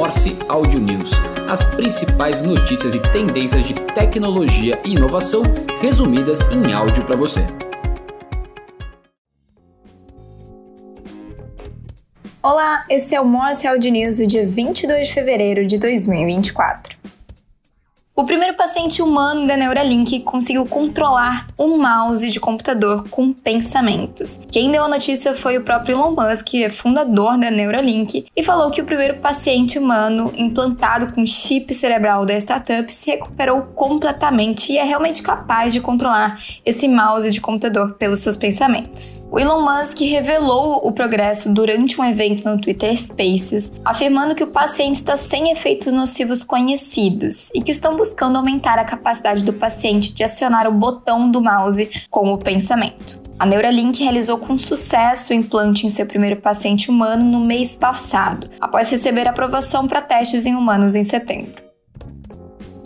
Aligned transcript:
Morse 0.00 0.34
Audio 0.48 0.80
News, 0.80 1.10
as 1.46 1.62
principais 1.62 2.40
notícias 2.40 2.94
e 2.94 3.00
tendências 3.12 3.66
de 3.66 3.74
tecnologia 3.92 4.80
e 4.82 4.94
inovação 4.94 5.42
resumidas 5.78 6.48
em 6.48 6.72
áudio 6.72 7.04
para 7.04 7.14
você. 7.14 7.42
Olá, 12.42 12.86
esse 12.88 13.14
é 13.14 13.20
o 13.20 13.26
Morse 13.26 13.66
Audio 13.66 13.92
News 13.92 14.16
do 14.16 14.26
dia 14.26 14.46
22 14.46 15.08
de 15.08 15.12
fevereiro 15.12 15.66
de 15.66 15.76
2024. 15.76 16.99
O 18.20 18.24
primeiro 18.26 18.52
paciente 18.52 19.00
humano 19.00 19.46
da 19.46 19.56
Neuralink 19.56 20.20
conseguiu 20.20 20.66
controlar 20.66 21.48
um 21.58 21.78
mouse 21.78 22.28
de 22.28 22.38
computador 22.38 23.08
com 23.08 23.32
pensamentos. 23.32 24.38
Quem 24.50 24.70
deu 24.70 24.84
a 24.84 24.88
notícia 24.88 25.34
foi 25.34 25.56
o 25.56 25.64
próprio 25.64 25.96
Elon 25.96 26.10
Musk, 26.10 26.52
é 26.56 26.68
fundador 26.68 27.38
da 27.38 27.50
Neuralink, 27.50 28.26
e 28.36 28.44
falou 28.44 28.70
que 28.70 28.82
o 28.82 28.84
primeiro 28.84 29.20
paciente 29.20 29.78
humano 29.78 30.30
implantado 30.36 31.14
com 31.14 31.24
chip 31.24 31.72
cerebral 31.72 32.26
da 32.26 32.36
startup 32.36 32.92
se 32.92 33.10
recuperou 33.10 33.62
completamente 33.74 34.70
e 34.70 34.76
é 34.76 34.84
realmente 34.84 35.22
capaz 35.22 35.72
de 35.72 35.80
controlar 35.80 36.38
esse 36.66 36.86
mouse 36.88 37.30
de 37.30 37.40
computador 37.40 37.94
pelos 37.94 38.18
seus 38.18 38.36
pensamentos. 38.36 39.24
O 39.30 39.40
Elon 39.40 39.62
Musk 39.62 39.98
revelou 40.00 40.86
o 40.86 40.92
progresso 40.92 41.50
durante 41.50 41.98
um 41.98 42.04
evento 42.04 42.46
no 42.46 42.60
Twitter 42.60 42.94
Spaces, 42.94 43.72
afirmando 43.82 44.34
que 44.34 44.44
o 44.44 44.52
paciente 44.52 44.96
está 44.96 45.16
sem 45.16 45.52
efeitos 45.52 45.90
nocivos 45.90 46.44
conhecidos 46.44 47.48
e 47.54 47.62
que 47.62 47.70
estão 47.70 47.96
buscando 47.96 48.09
buscando 48.10 48.36
aumentar 48.36 48.76
a 48.76 48.84
capacidade 48.84 49.44
do 49.44 49.52
paciente 49.52 50.12
de 50.12 50.24
acionar 50.24 50.66
o 50.66 50.72
botão 50.72 51.30
do 51.30 51.40
mouse 51.40 51.88
com 52.10 52.32
o 52.32 52.38
pensamento. 52.38 53.20
A 53.38 53.46
Neuralink 53.46 54.02
realizou 54.02 54.36
com 54.36 54.58
sucesso 54.58 55.32
o 55.32 55.36
implante 55.36 55.86
em 55.86 55.90
seu 55.90 56.04
primeiro 56.04 56.40
paciente 56.40 56.90
humano 56.90 57.24
no 57.24 57.38
mês 57.38 57.76
passado, 57.76 58.50
após 58.60 58.90
receber 58.90 59.28
aprovação 59.28 59.86
para 59.86 60.02
testes 60.02 60.44
em 60.44 60.56
humanos 60.56 60.96
em 60.96 61.04
setembro. 61.04 61.62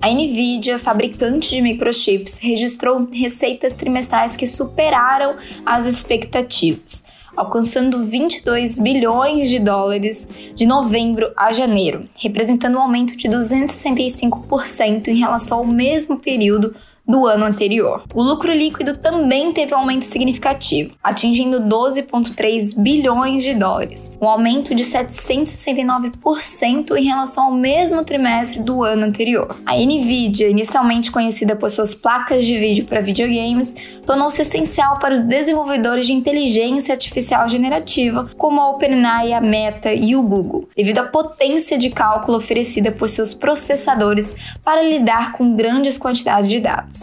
A 0.00 0.08
Nvidia, 0.08 0.78
fabricante 0.78 1.50
de 1.50 1.60
microchips, 1.60 2.38
registrou 2.38 3.04
receitas 3.12 3.74
trimestrais 3.74 4.36
que 4.36 4.46
superaram 4.46 5.36
as 5.66 5.84
expectativas, 5.84 7.02
alcançando 7.38 8.04
22 8.04 8.80
bilhões 8.80 9.48
de 9.48 9.60
dólares 9.60 10.26
de 10.56 10.66
novembro 10.66 11.30
a 11.36 11.52
janeiro, 11.52 12.08
representando 12.20 12.74
um 12.74 12.80
aumento 12.80 13.16
de 13.16 13.28
265% 13.28 15.06
em 15.06 15.14
relação 15.14 15.58
ao 15.58 15.64
mesmo 15.64 16.18
período 16.18 16.74
do 17.08 17.26
ano 17.26 17.46
anterior. 17.46 18.04
O 18.12 18.22
lucro 18.22 18.52
líquido 18.52 18.98
também 18.98 19.50
teve 19.50 19.74
um 19.74 19.78
aumento 19.78 20.04
significativo, 20.04 20.94
atingindo 21.02 21.62
12,3 21.62 22.78
bilhões 22.78 23.42
de 23.42 23.54
dólares, 23.54 24.12
um 24.20 24.28
aumento 24.28 24.74
de 24.74 24.84
769% 24.84 26.94
em 26.94 27.04
relação 27.04 27.44
ao 27.44 27.52
mesmo 27.52 28.04
trimestre 28.04 28.62
do 28.62 28.84
ano 28.84 29.06
anterior. 29.06 29.56
A 29.64 29.74
Nvidia, 29.74 30.50
inicialmente 30.50 31.10
conhecida 31.10 31.56
por 31.56 31.70
suas 31.70 31.94
placas 31.94 32.44
de 32.44 32.58
vídeo 32.58 32.84
para 32.84 33.00
videogames, 33.00 33.74
tornou-se 34.04 34.42
essencial 34.42 34.98
para 34.98 35.14
os 35.14 35.24
desenvolvedores 35.24 36.06
de 36.06 36.12
inteligência 36.12 36.92
artificial 36.92 37.48
generativa, 37.48 38.28
como 38.36 38.60
a 38.60 38.68
OpenAI, 38.70 39.32
a 39.32 39.40
Meta 39.40 39.94
e 39.94 40.14
o 40.14 40.22
Google, 40.22 40.68
devido 40.76 40.98
à 40.98 41.04
potência 41.04 41.78
de 41.78 41.88
cálculo 41.88 42.36
oferecida 42.36 42.92
por 42.92 43.08
seus 43.08 43.32
processadores 43.32 44.36
para 44.62 44.82
lidar 44.82 45.32
com 45.32 45.56
grandes 45.56 45.96
quantidades 45.96 46.50
de 46.50 46.60
dados 46.60 46.97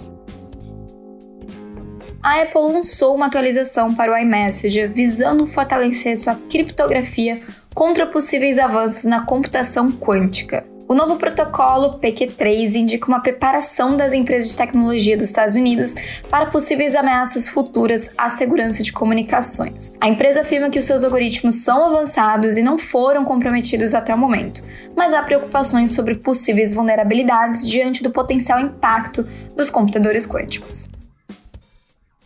a 2.25 2.41
Apple 2.41 2.73
lançou 2.73 3.13
uma 3.13 3.27
atualização 3.27 3.93
para 3.93 4.11
o 4.11 4.17
iMessage 4.17 4.87
visando 4.87 5.45
fortalecer 5.45 6.17
sua 6.17 6.33
criptografia 6.49 7.43
contra 7.71 8.07
possíveis 8.07 8.57
avanços 8.57 9.03
na 9.03 9.23
computação 9.23 9.91
quântica. 9.91 10.65
O 10.87 10.95
novo 10.95 11.17
protocolo 11.17 11.99
PQ3 11.99 12.77
indica 12.77 13.07
uma 13.07 13.19
preparação 13.19 13.95
das 13.95 14.11
empresas 14.11 14.49
de 14.49 14.55
tecnologia 14.55 15.15
dos 15.15 15.27
Estados 15.27 15.53
Unidos 15.53 15.93
para 16.27 16.47
possíveis 16.47 16.95
ameaças 16.95 17.47
futuras 17.47 18.09
à 18.17 18.27
segurança 18.27 18.81
de 18.81 18.91
comunicações. 18.91 19.93
A 20.01 20.07
empresa 20.07 20.41
afirma 20.41 20.71
que 20.71 20.79
os 20.79 20.85
seus 20.85 21.03
algoritmos 21.03 21.55
são 21.55 21.85
avançados 21.85 22.57
e 22.57 22.63
não 22.63 22.79
foram 22.79 23.23
comprometidos 23.23 23.93
até 23.93 24.15
o 24.15 24.17
momento, 24.17 24.63
mas 24.95 25.13
há 25.13 25.21
preocupações 25.21 25.91
sobre 25.91 26.15
possíveis 26.15 26.73
vulnerabilidades 26.73 27.67
diante 27.67 28.01
do 28.01 28.09
potencial 28.09 28.59
impacto 28.59 29.27
dos 29.55 29.69
computadores 29.69 30.25
quânticos. 30.25 30.94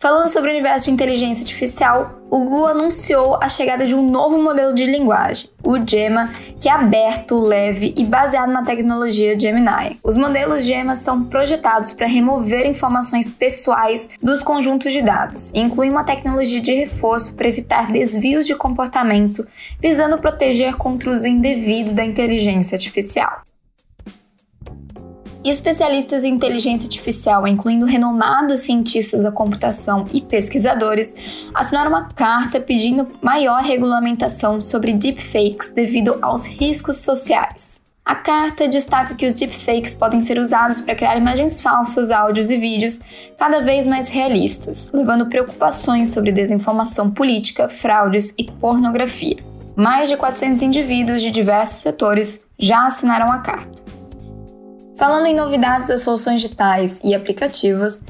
Falando 0.00 0.28
sobre 0.30 0.48
o 0.48 0.54
universo 0.54 0.86
de 0.86 0.92
inteligência 0.92 1.42
artificial, 1.42 2.22
o 2.30 2.38
Google 2.38 2.68
anunciou 2.68 3.36
a 3.38 3.50
chegada 3.50 3.86
de 3.86 3.94
um 3.94 4.10
novo 4.10 4.40
modelo 4.40 4.74
de 4.74 4.86
linguagem, 4.86 5.50
o 5.62 5.76
Gemma, 5.76 6.30
que 6.58 6.70
é 6.70 6.72
aberto, 6.72 7.38
leve 7.38 7.92
e 7.94 8.02
baseado 8.02 8.50
na 8.50 8.64
tecnologia 8.64 9.38
Gemini. 9.38 10.00
Os 10.02 10.16
modelos 10.16 10.64
Gemma 10.64 10.96
são 10.96 11.24
projetados 11.24 11.92
para 11.92 12.06
remover 12.06 12.66
informações 12.66 13.30
pessoais 13.30 14.08
dos 14.22 14.42
conjuntos 14.42 14.90
de 14.90 15.02
dados 15.02 15.50
e 15.50 15.58
incluem 15.58 15.90
uma 15.90 16.02
tecnologia 16.02 16.62
de 16.62 16.72
reforço 16.72 17.34
para 17.34 17.48
evitar 17.48 17.92
desvios 17.92 18.46
de 18.46 18.54
comportamento, 18.54 19.46
visando 19.82 20.16
proteger 20.16 20.76
contra 20.76 21.10
o 21.10 21.14
uso 21.14 21.26
indevido 21.26 21.92
da 21.92 22.06
inteligência 22.06 22.74
artificial. 22.74 23.42
E 25.42 25.48
especialistas 25.48 26.22
em 26.22 26.34
inteligência 26.34 26.86
artificial, 26.86 27.46
incluindo 27.46 27.86
renomados 27.86 28.60
cientistas 28.60 29.22
da 29.22 29.32
computação 29.32 30.06
e 30.12 30.20
pesquisadores, 30.20 31.14
assinaram 31.54 31.90
uma 31.90 32.10
carta 32.10 32.60
pedindo 32.60 33.08
maior 33.22 33.62
regulamentação 33.62 34.60
sobre 34.60 34.92
deepfakes 34.92 35.72
devido 35.72 36.18
aos 36.20 36.46
riscos 36.46 36.98
sociais. 36.98 37.88
A 38.04 38.14
carta 38.16 38.68
destaca 38.68 39.14
que 39.14 39.24
os 39.24 39.34
deepfakes 39.34 39.94
podem 39.94 40.22
ser 40.22 40.38
usados 40.38 40.82
para 40.82 40.94
criar 40.94 41.16
imagens 41.16 41.62
falsas, 41.62 42.10
áudios 42.10 42.50
e 42.50 42.58
vídeos 42.58 43.00
cada 43.38 43.60
vez 43.60 43.86
mais 43.86 44.08
realistas, 44.08 44.90
levando 44.92 45.28
preocupações 45.28 46.10
sobre 46.10 46.32
desinformação 46.32 47.10
política, 47.10 47.68
fraudes 47.68 48.34
e 48.36 48.44
pornografia. 48.44 49.36
Mais 49.76 50.08
de 50.08 50.16
400 50.16 50.60
indivíduos 50.60 51.22
de 51.22 51.30
diversos 51.30 51.78
setores 51.78 52.40
já 52.58 52.86
assinaram 52.86 53.32
a 53.32 53.38
carta. 53.38 53.79
Falando 55.00 55.24
em 55.24 55.34
novidades 55.34 55.88
das 55.88 56.02
soluções 56.02 56.42
digitais 56.42 57.00
e 57.02 57.14
aplicativos, 57.14 58.02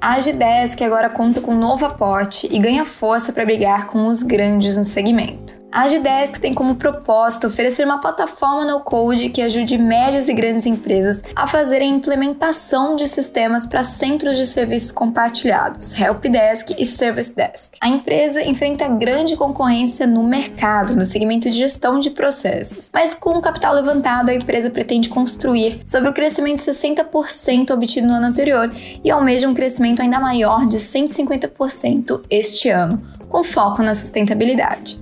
a 0.00 0.16
Agdesk 0.16 0.82
agora 0.82 1.08
conta 1.08 1.40
com 1.40 1.52
um 1.52 1.56
novo 1.56 1.86
aporte 1.86 2.48
e 2.50 2.58
ganha 2.58 2.84
força 2.84 3.32
para 3.32 3.44
brigar 3.44 3.86
com 3.86 4.08
os 4.08 4.24
grandes 4.24 4.76
no 4.76 4.82
segmento. 4.82 5.61
A 5.72 5.84
Agdesk 5.84 6.38
tem 6.38 6.52
como 6.52 6.76
propósito 6.76 7.46
oferecer 7.46 7.86
uma 7.86 7.98
plataforma 7.98 8.66
no 8.66 8.80
code 8.80 9.30
que 9.30 9.40
ajude 9.40 9.78
médias 9.78 10.28
e 10.28 10.34
grandes 10.34 10.66
empresas 10.66 11.22
a 11.34 11.46
fazerem 11.46 11.94
implementação 11.94 12.94
de 12.94 13.08
sistemas 13.08 13.64
para 13.64 13.82
centros 13.82 14.36
de 14.36 14.44
serviços 14.44 14.92
compartilhados, 14.92 15.98
Helpdesk 15.98 16.74
e 16.78 16.84
Service 16.84 17.34
Desk. 17.34 17.78
A 17.80 17.88
empresa 17.88 18.42
enfrenta 18.42 18.86
grande 18.86 19.34
concorrência 19.34 20.06
no 20.06 20.22
mercado, 20.22 20.94
no 20.94 21.06
segmento 21.06 21.48
de 21.48 21.56
gestão 21.56 21.98
de 21.98 22.10
processos, 22.10 22.90
mas 22.92 23.14
com 23.14 23.30
o 23.30 23.40
capital 23.40 23.74
levantado, 23.74 24.28
a 24.28 24.34
empresa 24.34 24.68
pretende 24.68 25.08
construir 25.08 25.80
sobre 25.86 26.10
o 26.10 26.12
crescimento 26.12 26.58
de 26.58 26.70
60% 26.70 27.70
obtido 27.70 28.06
no 28.06 28.12
ano 28.12 28.26
anterior 28.26 28.70
e 29.02 29.10
almeja 29.10 29.48
um 29.48 29.54
crescimento 29.54 30.02
ainda 30.02 30.20
maior 30.20 30.66
de 30.66 30.76
150% 30.76 32.24
este 32.28 32.68
ano, 32.68 33.02
com 33.26 33.42
foco 33.42 33.82
na 33.82 33.94
sustentabilidade. 33.94 35.01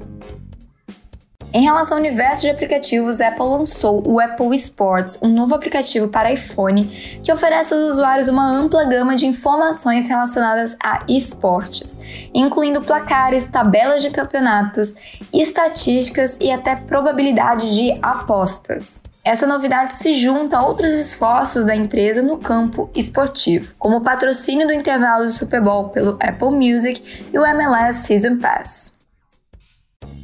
Em 1.53 1.63
relação 1.65 1.97
ao 1.97 2.01
universo 2.01 2.43
de 2.43 2.51
aplicativos, 2.51 3.21
a 3.21 3.27
Apple 3.27 3.43
lançou 3.43 4.07
o 4.07 4.21
Apple 4.21 4.55
Sports, 4.55 5.19
um 5.21 5.29
novo 5.29 5.53
aplicativo 5.53 6.07
para 6.07 6.33
iPhone 6.33 6.85
que 7.25 7.33
oferece 7.33 7.75
aos 7.75 7.95
usuários 7.95 8.29
uma 8.29 8.49
ampla 8.49 8.85
gama 8.85 9.17
de 9.17 9.27
informações 9.27 10.07
relacionadas 10.07 10.77
a 10.81 11.01
esportes, 11.09 11.99
incluindo 12.33 12.81
placares, 12.83 13.49
tabelas 13.49 14.01
de 14.01 14.11
campeonatos, 14.11 14.95
estatísticas 15.33 16.39
e 16.41 16.53
até 16.53 16.77
probabilidades 16.77 17.75
de 17.75 17.99
apostas. 18.01 19.01
Essa 19.25 19.45
novidade 19.45 19.95
se 19.95 20.15
junta 20.15 20.57
a 20.57 20.65
outros 20.65 20.93
esforços 20.93 21.65
da 21.65 21.75
empresa 21.75 22.23
no 22.23 22.39
campo 22.39 22.89
esportivo, 22.95 23.75
como 23.77 23.97
o 23.97 24.01
patrocínio 24.01 24.69
do 24.69 24.73
intervalo 24.73 25.25
do 25.25 25.31
Super 25.33 25.61
Bowl 25.61 25.89
pelo 25.89 26.17
Apple 26.21 26.51
Music 26.51 27.29
e 27.33 27.37
o 27.37 27.45
MLS 27.45 28.07
Season 28.07 28.39
Pass. 28.39 29.00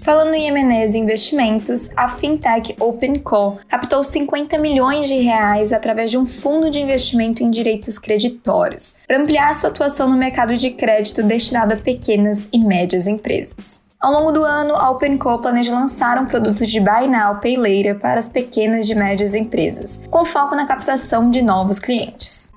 Falando 0.07 0.35
em 0.35 0.47
M&As 0.47 0.95
investimentos, 0.95 1.91
a 1.97 2.07
fintech 2.07 2.77
OpenCo 2.79 3.59
captou 3.67 4.05
50 4.05 4.57
milhões 4.57 5.09
de 5.09 5.17
reais 5.17 5.73
através 5.73 6.13
de 6.13 6.17
um 6.17 6.25
fundo 6.25 6.71
de 6.71 6.81
investimento 6.81 7.43
em 7.43 7.51
direitos 7.51 7.99
creditórios, 7.99 8.95
para 9.05 9.19
ampliar 9.19 9.53
sua 9.53 9.69
atuação 9.69 10.09
no 10.09 10.17
mercado 10.17 10.57
de 10.57 10.71
crédito 10.71 11.25
destinado 11.25 11.75
a 11.75 11.77
pequenas 11.77 12.49
e 12.53 12.59
médias 12.61 13.09
empresas. 13.09 13.85
Ao 14.01 14.13
longo 14.13 14.31
do 14.31 14.45
ano, 14.45 14.77
a 14.77 14.93
OpenCo 14.93 15.41
planeja 15.41 15.75
lançar 15.75 16.23
um 16.23 16.27
produto 16.27 16.65
de 16.65 16.79
Buy 16.79 17.09
Now 17.09 17.41
Pay 17.41 17.57
Later 17.57 17.99
para 17.99 18.21
as 18.21 18.29
pequenas 18.29 18.89
e 18.89 18.95
médias 18.95 19.35
empresas, 19.35 20.01
com 20.09 20.25
foco 20.25 20.55
na 20.55 20.69
captação 20.69 21.29
de 21.33 21.43
novos 21.43 21.81
clientes. 21.81 22.49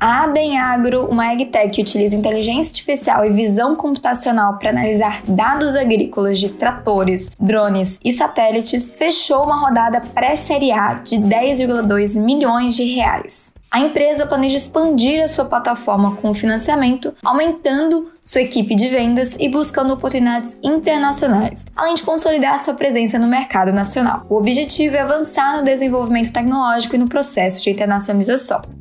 A 0.00 0.24
Aben 0.24 0.58
Agro, 0.58 1.04
uma 1.10 1.30
agtech 1.30 1.68
que 1.68 1.82
utiliza 1.82 2.16
inteligência 2.16 2.70
artificial 2.70 3.22
e 3.22 3.30
visão 3.30 3.76
computacional 3.76 4.56
para 4.56 4.70
analisar 4.70 5.20
dados 5.28 5.76
agrícolas 5.76 6.38
de 6.38 6.48
tratores, 6.48 7.30
drones 7.38 8.00
e 8.02 8.10
satélites, 8.10 8.90
fechou 8.96 9.44
uma 9.44 9.60
rodada 9.60 10.00
pré-série 10.00 10.72
A 10.72 10.94
de 10.94 11.16
10,2 11.16 12.18
milhões 12.18 12.74
de 12.74 12.84
reais. 12.84 13.52
A 13.70 13.80
empresa 13.80 14.24
planeja 14.24 14.56
expandir 14.56 15.22
a 15.22 15.28
sua 15.28 15.44
plataforma 15.44 16.16
com 16.16 16.32
financiamento, 16.32 17.12
aumentando 17.22 18.10
sua 18.22 18.40
equipe 18.40 18.74
de 18.74 18.88
vendas 18.88 19.36
e 19.38 19.50
buscando 19.50 19.92
oportunidades 19.92 20.58
internacionais, 20.62 21.66
além 21.76 21.94
de 21.94 22.02
consolidar 22.02 22.58
sua 22.58 22.72
presença 22.72 23.18
no 23.18 23.28
mercado 23.28 23.70
nacional. 23.70 24.24
O 24.30 24.36
objetivo 24.36 24.96
é 24.96 25.00
avançar 25.00 25.58
no 25.58 25.62
desenvolvimento 25.62 26.32
tecnológico 26.32 26.94
e 26.94 26.98
no 26.98 27.06
processo 27.06 27.62
de 27.62 27.68
internacionalização. 27.68 28.79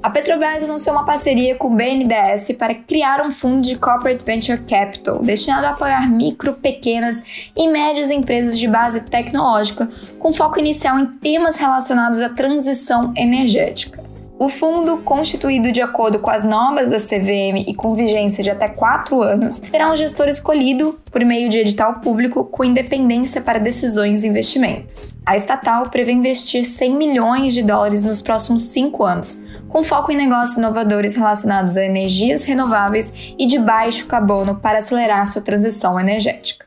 A 0.00 0.10
Petrobras 0.10 0.62
anunciou 0.62 0.94
uma 0.94 1.04
parceria 1.04 1.56
com 1.56 1.66
o 1.66 1.74
BNDES 1.74 2.52
para 2.56 2.72
criar 2.72 3.20
um 3.26 3.32
fundo 3.32 3.62
de 3.62 3.76
Corporate 3.76 4.24
Venture 4.24 4.58
Capital 4.58 5.20
destinado 5.20 5.66
a 5.66 5.70
apoiar 5.70 6.08
micro, 6.08 6.52
pequenas 6.52 7.20
e 7.56 7.66
médias 7.66 8.08
empresas 8.08 8.56
de 8.56 8.68
base 8.68 9.00
tecnológica, 9.00 9.88
com 10.20 10.32
foco 10.32 10.60
inicial 10.60 11.00
em 11.00 11.06
temas 11.06 11.56
relacionados 11.56 12.20
à 12.20 12.28
transição 12.28 13.12
energética. 13.16 14.07
O 14.40 14.48
fundo, 14.48 14.98
constituído 14.98 15.72
de 15.72 15.82
acordo 15.82 16.20
com 16.20 16.30
as 16.30 16.44
normas 16.44 16.88
da 16.88 16.98
CVM 16.98 17.64
e 17.66 17.74
com 17.74 17.92
vigência 17.92 18.44
de 18.44 18.48
até 18.48 18.68
quatro 18.68 19.20
anos, 19.20 19.58
terá 19.58 19.90
um 19.90 19.96
gestor 19.96 20.28
escolhido 20.28 20.96
por 21.10 21.24
meio 21.24 21.48
de 21.48 21.58
edital 21.58 21.94
público 21.94 22.44
com 22.44 22.62
independência 22.62 23.40
para 23.40 23.58
decisões 23.58 24.22
e 24.22 24.28
investimentos. 24.28 25.18
A 25.26 25.34
estatal 25.34 25.90
prevê 25.90 26.12
investir 26.12 26.64
100 26.64 26.94
milhões 26.94 27.52
de 27.52 27.64
dólares 27.64 28.04
nos 28.04 28.22
próximos 28.22 28.62
cinco 28.62 29.02
anos, 29.04 29.42
com 29.68 29.82
foco 29.82 30.12
em 30.12 30.16
negócios 30.16 30.56
inovadores 30.56 31.16
relacionados 31.16 31.76
a 31.76 31.84
energias 31.84 32.44
renováveis 32.44 33.12
e 33.36 33.44
de 33.44 33.58
baixo 33.58 34.06
carbono 34.06 34.54
para 34.54 34.78
acelerar 34.78 35.26
sua 35.26 35.42
transição 35.42 35.98
energética. 35.98 36.64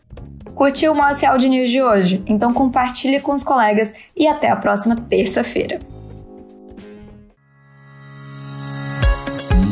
Curtiu 0.53 0.91
o 0.91 0.95
Morse 0.95 1.25
Audio 1.25 1.49
News 1.49 1.71
de 1.71 1.81
hoje? 1.81 2.21
Então 2.27 2.53
compartilhe 2.53 3.21
com 3.21 3.31
os 3.31 3.45
colegas 3.45 3.93
e 4.13 4.27
até 4.27 4.49
a 4.49 4.57
próxima 4.57 4.97
terça-feira. 4.97 5.79